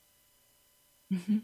[1.12, 1.40] mm-hmm.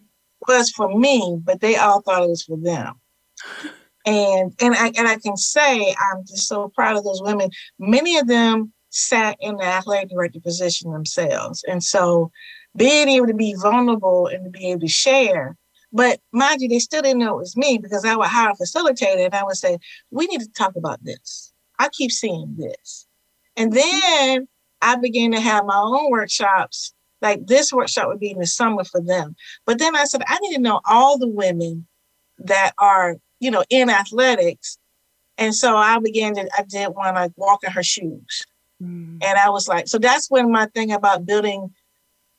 [0.48, 2.94] was for me, but they all thought it was for them.
[4.08, 7.50] And and I and I can say I'm just so proud of those women.
[7.80, 11.62] Many of them sat in the athletic director position themselves.
[11.68, 12.30] And so
[12.76, 15.56] being able to be vulnerable and to be able to share.
[15.92, 18.54] But mind you, they still didn't know it was me because I would hire a
[18.54, 19.78] facilitator and I would say,
[20.10, 21.52] we need to talk about this.
[21.78, 23.06] I keep seeing this.
[23.56, 24.48] And then
[24.82, 26.92] I began to have my own workshops.
[27.22, 29.36] Like this workshop would be in the summer for them.
[29.64, 31.86] But then I said, I need to know all the women
[32.38, 34.78] that are, you know, in athletics.
[35.38, 38.44] And so I began to, I did one like walk in her shoes.
[38.82, 39.22] Mm.
[39.22, 41.70] And I was like, so that's when my thing about building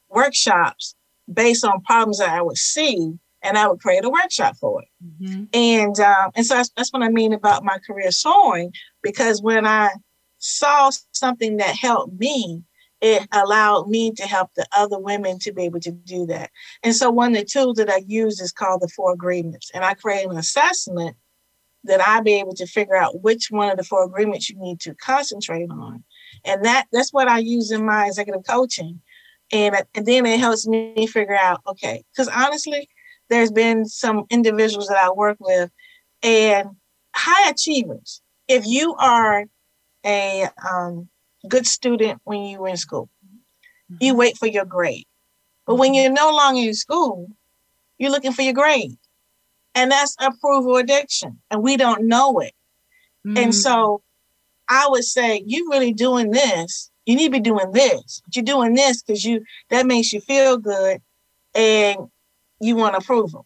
[0.09, 0.95] workshops
[1.31, 4.87] based on problems that I would see, and I would create a workshop for it.
[5.03, 5.43] Mm-hmm.
[5.53, 8.71] And um, and so that's, that's what I mean about my career soaring,
[9.01, 9.89] because when I
[10.37, 12.63] saw something that helped me,
[13.01, 16.49] it allowed me to help the other women to be able to do that.
[16.81, 19.69] And so one of the tools that I use is called the four agreements.
[19.73, 21.15] And I create an assessment
[21.83, 24.79] that I be able to figure out which one of the four agreements you need
[24.81, 26.03] to concentrate on
[26.47, 29.01] and that that's what I use in my executive coaching.
[29.51, 32.89] And, and then it helps me figure out, okay, because honestly,
[33.29, 35.69] there's been some individuals that I work with
[36.23, 36.69] and
[37.15, 38.21] high achievers.
[38.47, 39.45] If you are
[40.05, 41.09] a um,
[41.47, 43.09] good student when you were in school,
[43.99, 44.19] you mm-hmm.
[44.19, 45.05] wait for your grade.
[45.65, 47.27] But when you're no longer in school,
[47.97, 48.97] you're looking for your grade.
[49.75, 51.39] And that's approval addiction.
[51.51, 52.53] And we don't know it.
[53.25, 53.37] Mm.
[53.37, 54.01] And so
[54.69, 56.91] I would say, you really doing this.
[57.05, 58.21] You need to be doing this.
[58.25, 61.01] But you're doing this because you that makes you feel good
[61.55, 62.09] and
[62.59, 63.45] you want approval.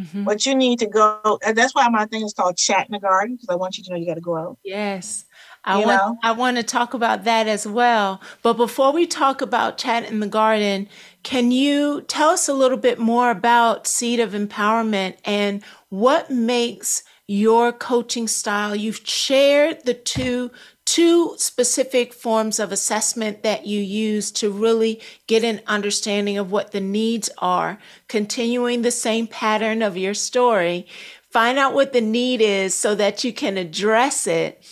[0.00, 0.24] Mm-hmm.
[0.24, 1.38] But you need to go.
[1.54, 3.90] That's why my thing is called Chat in the Garden because I want you to
[3.90, 4.58] know you got to grow.
[4.64, 5.24] Yes.
[5.64, 6.18] I you want know?
[6.22, 8.20] I want to talk about that as well.
[8.42, 10.88] But before we talk about Chat in the Garden,
[11.22, 17.04] can you tell us a little bit more about Seed of Empowerment and what makes
[17.26, 18.76] your coaching style.
[18.76, 20.50] You've shared the two
[20.84, 26.72] two specific forms of assessment that you use to really get an understanding of what
[26.72, 30.86] the needs are, continuing the same pattern of your story
[31.34, 34.64] find out what the need is so that you can address it.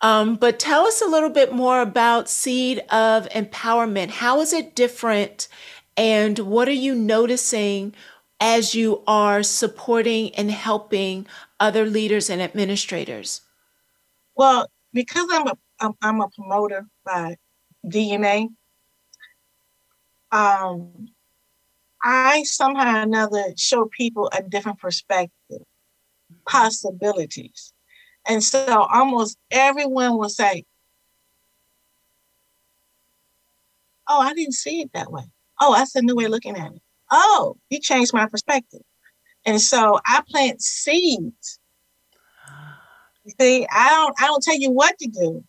[0.00, 4.10] Um, but tell us a little bit more about Seed of Empowerment.
[4.10, 5.48] How is it different?
[5.96, 7.96] And what are you noticing
[8.40, 11.26] as you are supporting and helping
[11.60, 13.42] other leaders and administrators?
[14.36, 15.58] Well, because I'm a
[16.00, 17.36] I'm, a promoter by
[17.86, 18.48] DNA.
[20.32, 21.08] Um,
[22.02, 25.62] I somehow or another show people a different perspective,
[26.46, 27.72] possibilities.
[28.26, 30.64] And so almost everyone will say,
[34.08, 35.24] Oh, I didn't see it that way.
[35.60, 36.82] Oh, that's a new way of looking at it.
[37.10, 38.80] Oh, you changed my perspective.
[39.44, 41.58] And so I plant seeds.
[43.40, 45.44] See, I don't I don't tell you what to do.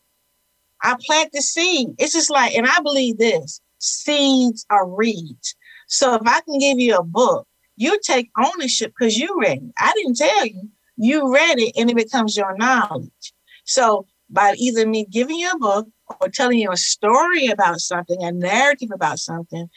[0.82, 1.90] I plant the seed.
[1.98, 5.56] It's just like, and I believe this seeds are reeds.
[5.88, 9.74] So if I can give you a book, you take ownership because you read it.
[9.78, 10.70] I didn't tell you.
[10.98, 13.34] You read it and it becomes your knowledge.
[13.64, 15.88] So by either me giving you a book
[16.20, 19.70] or telling you a story about something, a narrative about something,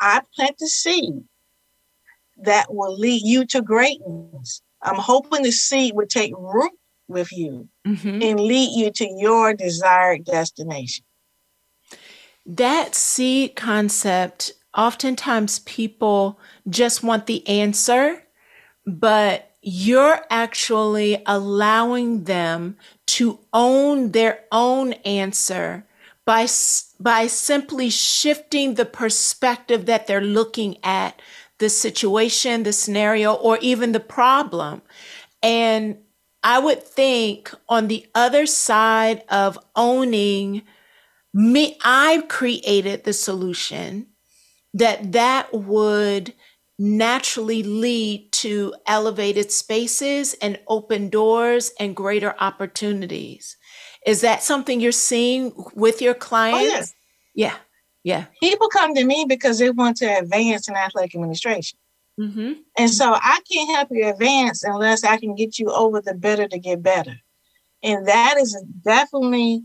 [0.00, 1.22] I plant the seed
[2.44, 4.62] that will lead you to greatness.
[4.82, 6.72] I'm hoping the seed would take root
[7.08, 8.22] with you mm-hmm.
[8.22, 11.04] and lead you to your desired destination.
[12.44, 18.24] That seed concept, oftentimes people just want the answer,
[18.84, 22.76] but you're actually allowing them
[23.06, 25.86] to own their own answer
[26.24, 26.48] by,
[26.98, 31.20] by simply shifting the perspective that they're looking at
[31.58, 34.82] the situation, the scenario, or even the problem.
[35.42, 35.98] And
[36.42, 40.62] I would think on the other side of owning
[41.32, 44.08] me, I created the solution
[44.74, 46.34] that that would
[46.78, 53.56] naturally lead to elevated spaces and open doors and greater opportunities.
[54.04, 56.62] Is that something you're seeing with your oh, clients?
[56.62, 56.94] Oh, yes.
[57.34, 57.54] Yeah.
[58.04, 58.26] Yeah.
[58.40, 61.78] People come to me because they want to advance in athletic administration.
[62.18, 62.52] Mm-hmm.
[62.76, 66.48] And so I can't help you advance unless I can get you over the better
[66.48, 67.14] to get better.
[67.82, 69.62] And that is definitely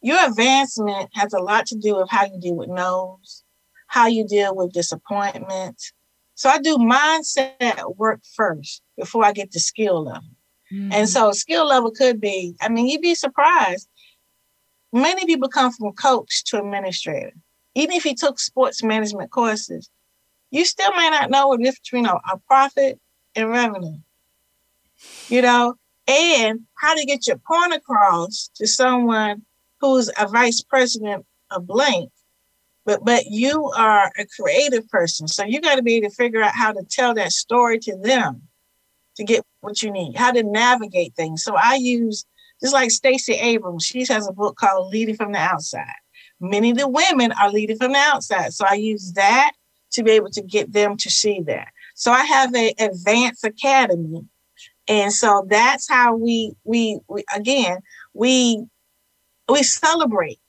[0.00, 3.44] your advancement has a lot to do with how you deal with no's,
[3.86, 5.80] how you deal with disappointment.
[6.34, 10.22] So I do mindset work first before I get to skill level.
[10.72, 10.92] Mm-hmm.
[10.92, 13.88] And so skill level could be, I mean, you'd be surprised.
[14.92, 17.32] Many people come from coach to administrator.
[17.74, 19.90] Even if you took sports management courses,
[20.50, 23.00] you still may not know the difference between a, a profit
[23.34, 23.98] and revenue.
[25.28, 29.42] You know, and how to get your point across to someone
[29.80, 32.10] who's a vice president of blank.
[32.84, 35.28] But but you are a creative person.
[35.28, 37.96] So you got to be able to figure out how to tell that story to
[37.96, 38.42] them
[39.16, 41.44] to get what you need, how to navigate things.
[41.44, 42.24] So I use
[42.60, 46.01] just like Stacey Abrams, she has a book called Leading from the Outside.
[46.42, 48.52] Many of the women are leading from the outside.
[48.52, 49.52] So I use that
[49.92, 51.68] to be able to get them to see that.
[51.94, 54.26] So I have a advanced academy.
[54.88, 57.78] And so that's how we we, we again
[58.12, 58.64] we
[59.48, 60.40] we celebrate.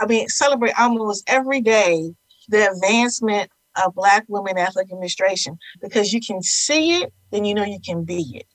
[0.00, 2.12] I mean celebrate almost every day
[2.48, 3.50] the advancement
[3.84, 8.04] of black women athletic administration because you can see it, then you know you can
[8.04, 8.46] be it.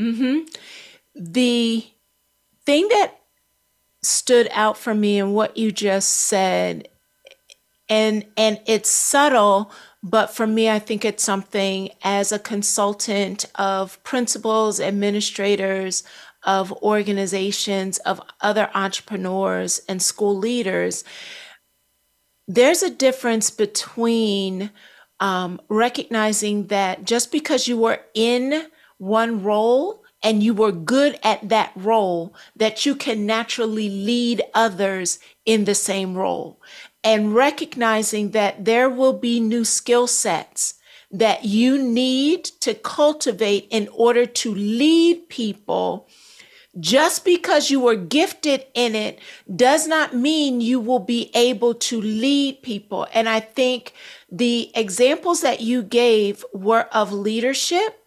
[0.00, 0.44] Mm-hmm.
[1.16, 1.84] The
[2.64, 3.18] thing that
[4.04, 6.88] stood out for me in what you just said.
[7.88, 9.70] And and it's subtle
[10.04, 16.04] but for me i think it's something as a consultant of principals administrators
[16.44, 21.02] of organizations of other entrepreneurs and school leaders
[22.46, 24.70] there's a difference between
[25.18, 28.66] um, recognizing that just because you were in
[28.98, 35.20] one role and you were good at that role, that you can naturally lead others
[35.44, 36.58] in the same role
[37.04, 40.74] and recognizing that there will be new skill sets
[41.10, 46.08] that you need to cultivate in order to lead people.
[46.80, 49.20] Just because you were gifted in it
[49.54, 53.06] does not mean you will be able to lead people.
[53.14, 53.92] And I think
[54.32, 58.03] the examples that you gave were of leadership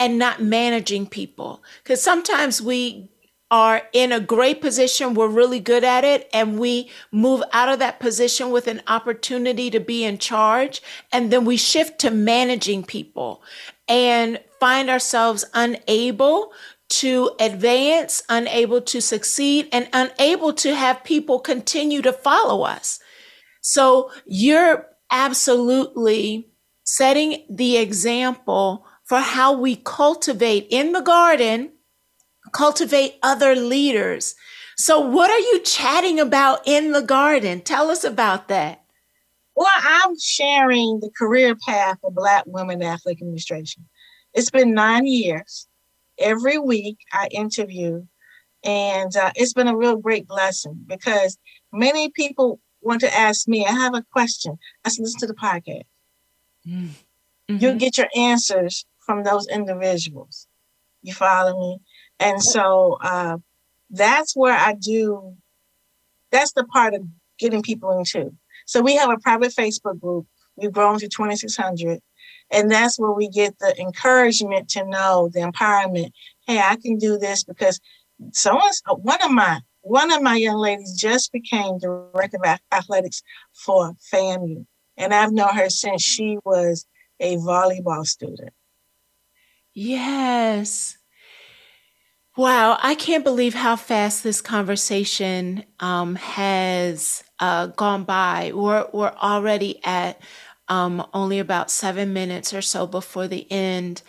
[0.00, 1.62] and not managing people.
[1.84, 3.10] Because sometimes we
[3.50, 7.80] are in a great position, we're really good at it, and we move out of
[7.80, 10.80] that position with an opportunity to be in charge.
[11.12, 13.42] And then we shift to managing people
[13.88, 16.52] and find ourselves unable
[16.90, 23.00] to advance, unable to succeed, and unable to have people continue to follow us.
[23.62, 26.52] So you're absolutely
[26.84, 31.72] setting the example for how we cultivate in the garden,
[32.52, 34.36] cultivate other leaders.
[34.76, 37.60] So, what are you chatting about in the garden?
[37.60, 38.84] Tell us about that.
[39.56, 43.88] Well, I'm sharing the career path of Black women in athletic administration.
[44.32, 45.66] It's been nine years.
[46.20, 48.06] Every week I interview,
[48.62, 51.36] and uh, it's been a real great blessing because
[51.72, 54.56] many people want to ask me, I have a question.
[54.84, 55.82] I said, listen to the podcast.
[56.64, 57.56] Mm-hmm.
[57.58, 60.46] You'll get your answers from those individuals.
[61.02, 61.80] You follow me?
[62.20, 63.38] And so uh,
[63.90, 65.34] that's where I do,
[66.30, 67.02] that's the part of
[67.36, 68.30] getting people into.
[68.66, 70.28] So we have a private Facebook group.
[70.54, 71.98] We've grown to 2,600.
[72.52, 76.12] And that's where we get the encouragement to know the empowerment.
[76.46, 77.80] Hey, I can do this because
[78.32, 83.22] someone's one of my one of my young ladies just became director of athletics
[83.54, 84.66] for FAMU.
[84.96, 86.86] And I've known her since she was
[87.18, 88.50] a volleyball student.
[89.74, 90.96] Yes.
[92.36, 98.52] Wow, I can't believe how fast this conversation um, has uh, gone by.
[98.54, 100.20] We're, we're already at
[100.68, 104.02] um, only about seven minutes or so before the end.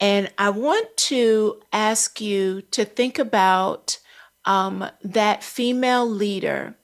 [0.00, 3.98] And I want to ask you to think about
[4.44, 6.76] um, that female leader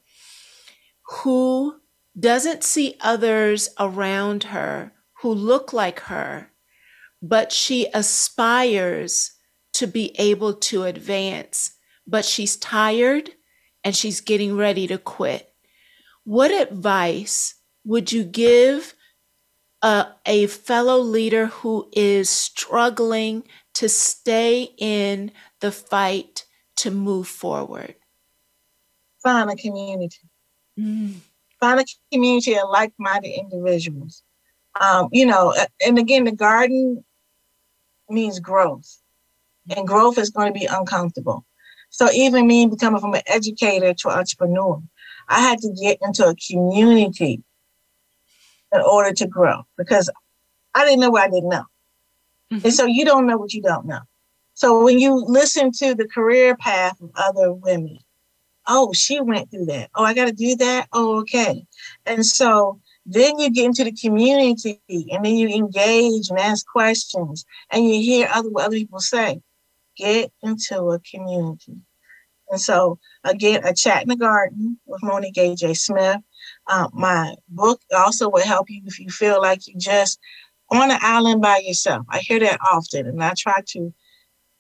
[1.23, 1.81] who
[2.19, 6.50] doesn't see others around her who look like her,
[7.23, 9.33] but she aspires
[9.75, 11.73] to be able to advance,
[12.07, 13.31] but she's tired
[13.85, 15.53] and she's getting ready to quit.
[16.25, 17.55] What advice
[17.85, 18.95] would you give
[19.83, 23.45] a, a fellow leader who is struggling
[23.75, 26.45] to stay in the fight
[26.77, 27.95] to move forward?
[29.23, 30.19] Find a community.
[30.79, 31.15] Mm.
[31.59, 34.23] Find a community of like minded individuals.
[34.81, 35.55] Um, you know,
[35.85, 37.05] and again, the garden
[38.11, 38.99] means growth,
[39.75, 41.45] and growth is going to be uncomfortable.
[41.91, 44.83] So, even me becoming from an educator to entrepreneur,
[45.29, 47.43] I had to get into a community
[48.73, 50.11] in order to grow because
[50.75, 51.65] I didn't know what I didn't know.
[52.53, 52.67] Mm-hmm.
[52.67, 54.01] And so you don't know what you don't know.
[54.55, 57.99] So when you listen to the career path of other women,
[58.67, 59.91] oh, she went through that.
[59.95, 60.89] Oh, I got to do that.
[60.93, 61.67] Oh, okay.
[62.07, 62.81] And so
[63.13, 67.95] then you get into the community and then you engage and ask questions and you
[68.01, 69.41] hear other what other people say.
[69.97, 71.77] Get into a community.
[72.51, 75.75] And so again, a chat in the garden with Monique A.J.
[75.75, 76.19] Smith.
[76.69, 80.21] Uh, my book also will help you if you feel like you're just
[80.71, 82.07] on an island by yourself.
[82.09, 83.93] I hear that often, and I try to.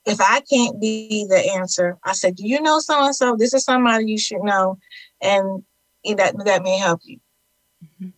[0.06, 3.36] If I can't be the answer, I said, "Do you know so and so?
[3.36, 4.78] This is somebody you should know,"
[5.20, 5.62] and
[6.16, 7.18] that that may help you.
[7.84, 8.08] Mm-hmm.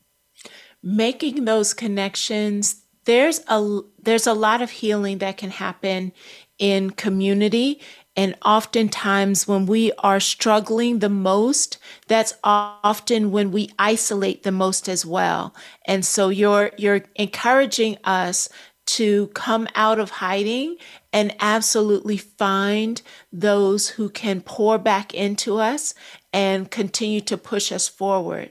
[0.83, 6.13] Making those connections, there's a there's a lot of healing that can happen
[6.59, 7.81] in community
[8.15, 11.79] and oftentimes, when we are struggling the most,
[12.09, 15.55] that's often when we isolate the most as well.
[15.87, 18.51] And so you're, you're encouraging us
[18.85, 20.77] to come out of hiding
[21.13, 23.01] and absolutely find
[23.33, 25.95] those who can pour back into us
[26.35, 28.51] and continue to push us forward.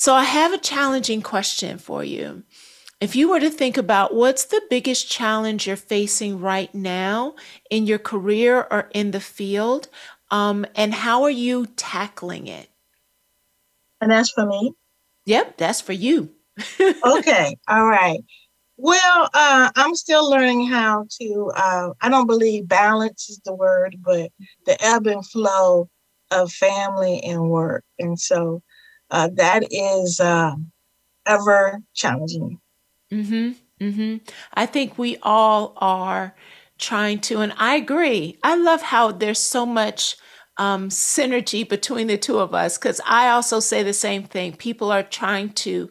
[0.00, 2.44] So I have a challenging question for you.
[3.00, 7.34] If you were to think about what's the biggest challenge you're facing right now
[7.68, 9.88] in your career or in the field,
[10.30, 12.68] um, and how are you tackling it?
[14.00, 14.72] And that's for me?
[15.26, 16.30] Yep, that's for you.
[16.80, 18.20] okay, all right.
[18.76, 23.96] Well, uh, I'm still learning how to, uh, I don't believe balance is the word,
[23.98, 24.30] but
[24.64, 25.90] the ebb and flow
[26.30, 27.82] of family and work.
[27.98, 28.62] And so
[29.10, 30.54] uh, that is uh,
[31.26, 32.60] ever challenging.
[33.12, 33.52] Mm-hmm.
[33.84, 34.16] Mm-hmm.
[34.54, 36.34] I think we all are
[36.78, 38.38] trying to, and I agree.
[38.42, 40.16] I love how there's so much
[40.56, 44.56] um, synergy between the two of us because I also say the same thing.
[44.56, 45.90] People are trying to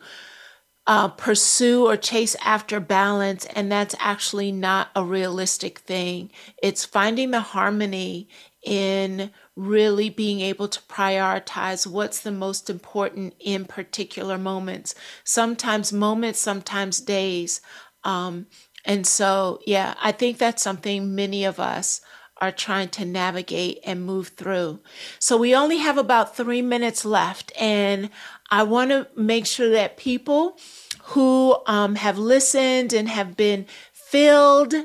[0.85, 6.31] uh, pursue or chase after balance, and that's actually not a realistic thing.
[6.61, 8.29] It's finding the harmony
[8.63, 14.93] in really being able to prioritize what's the most important in particular moments.
[15.23, 17.59] Sometimes moments, sometimes days.
[18.03, 18.45] Um,
[18.85, 22.01] and so, yeah, I think that's something many of us
[22.39, 24.79] are trying to navigate and move through.
[25.17, 28.11] So we only have about three minutes left, and
[28.51, 30.57] I want to make sure that people
[31.01, 34.75] who um, have listened and have been filled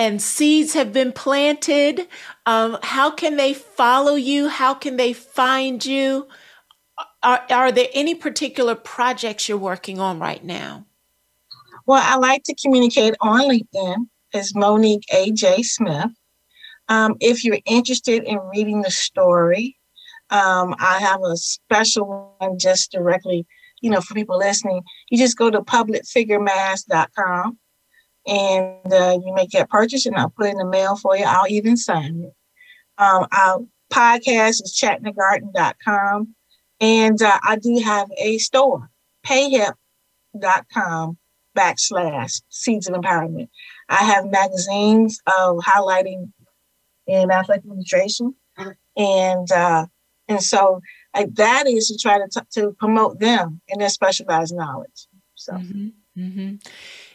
[0.00, 2.08] and seeds have been planted.
[2.46, 4.48] Um, how can they follow you?
[4.48, 6.26] How can they find you?
[7.22, 10.86] Are, are there any particular projects you're working on right now?
[11.84, 14.06] Well, I like to communicate on LinkedIn.
[14.32, 15.64] is Monique A.J.
[15.64, 16.12] Smith.
[16.88, 19.76] Um, if you're interested in reading the story,
[20.30, 23.46] um, I have a special one just directly,
[23.82, 24.80] you know, for people listening.
[25.10, 27.58] You just go to publicfiguremask.com
[28.26, 31.24] and uh, you make that purchase and I'll put it in the mail for you.
[31.24, 32.34] I'll even sign it.
[32.98, 33.60] Um, our
[33.90, 36.34] podcast is chatinthegarden.com.
[36.80, 38.90] And uh, I do have a store,
[39.26, 41.18] payhip.com
[41.56, 43.48] backslash seeds of empowerment.
[43.88, 46.32] I have magazines of highlighting
[47.06, 48.34] in athletic nutrition.
[48.96, 49.86] And uh,
[50.28, 50.80] and so
[51.14, 55.08] that is to try to, t- to promote them and their specialized knowledge.
[55.34, 55.54] So.
[55.54, 55.88] Mm-hmm.
[56.18, 56.56] Mm-hmm.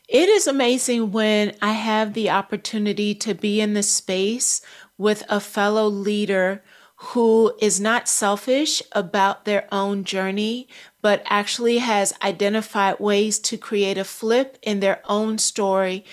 [0.07, 4.61] It is amazing when I have the opportunity to be in the space
[4.97, 6.63] with a fellow leader
[6.97, 10.67] who is not selfish about their own journey,
[11.01, 16.05] but actually has identified ways to create a flip in their own story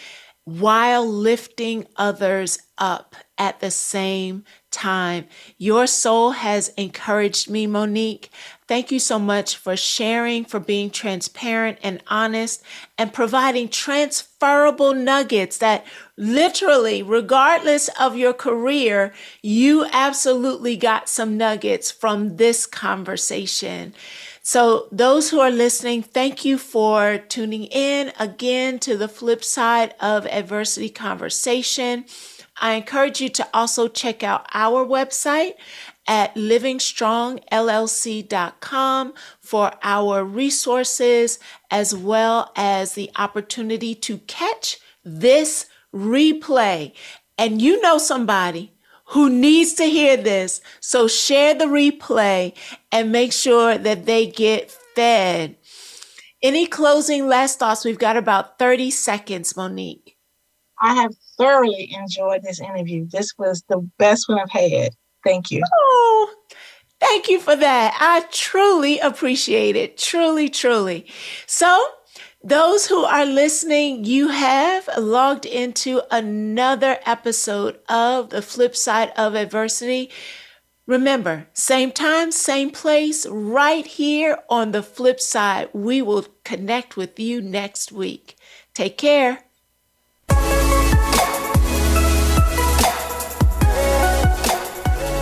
[0.45, 5.27] while lifting others up at the same time.
[5.57, 8.31] Your soul has encouraged me, Monique.
[8.73, 12.63] Thank you so much for sharing, for being transparent and honest,
[12.97, 15.85] and providing transferable nuggets that
[16.17, 19.13] literally, regardless of your career,
[19.43, 23.93] you absolutely got some nuggets from this conversation.
[24.41, 29.95] So, those who are listening, thank you for tuning in again to the flip side
[30.01, 32.07] of adversity conversation.
[32.61, 35.55] I encourage you to also check out our website
[36.07, 41.39] at livingstrongllc.com for our resources
[41.71, 46.93] as well as the opportunity to catch this replay.
[47.39, 48.73] And you know somebody
[49.07, 50.61] who needs to hear this.
[50.81, 52.55] So share the replay
[52.91, 55.57] and make sure that they get fed.
[56.43, 57.85] Any closing last thoughts?
[57.85, 60.17] We've got about 30 seconds, Monique.
[60.81, 63.07] I have thoroughly enjoyed this interview.
[63.09, 64.93] This was the best one I've had.
[65.25, 65.63] Thank you.
[65.75, 66.35] Oh,
[67.01, 67.97] thank you for that.
[68.01, 69.99] I truly appreciate it.
[69.99, 71.07] Truly, truly.
[71.47, 71.85] So,
[72.45, 79.35] those who are listening, you have logged into another episode of The Flip Side of
[79.37, 80.11] Adversity.
[80.87, 85.69] Remember, same time, same place, right here on the flip side.
[85.73, 88.37] We will connect with you next week.
[88.75, 89.45] Take care.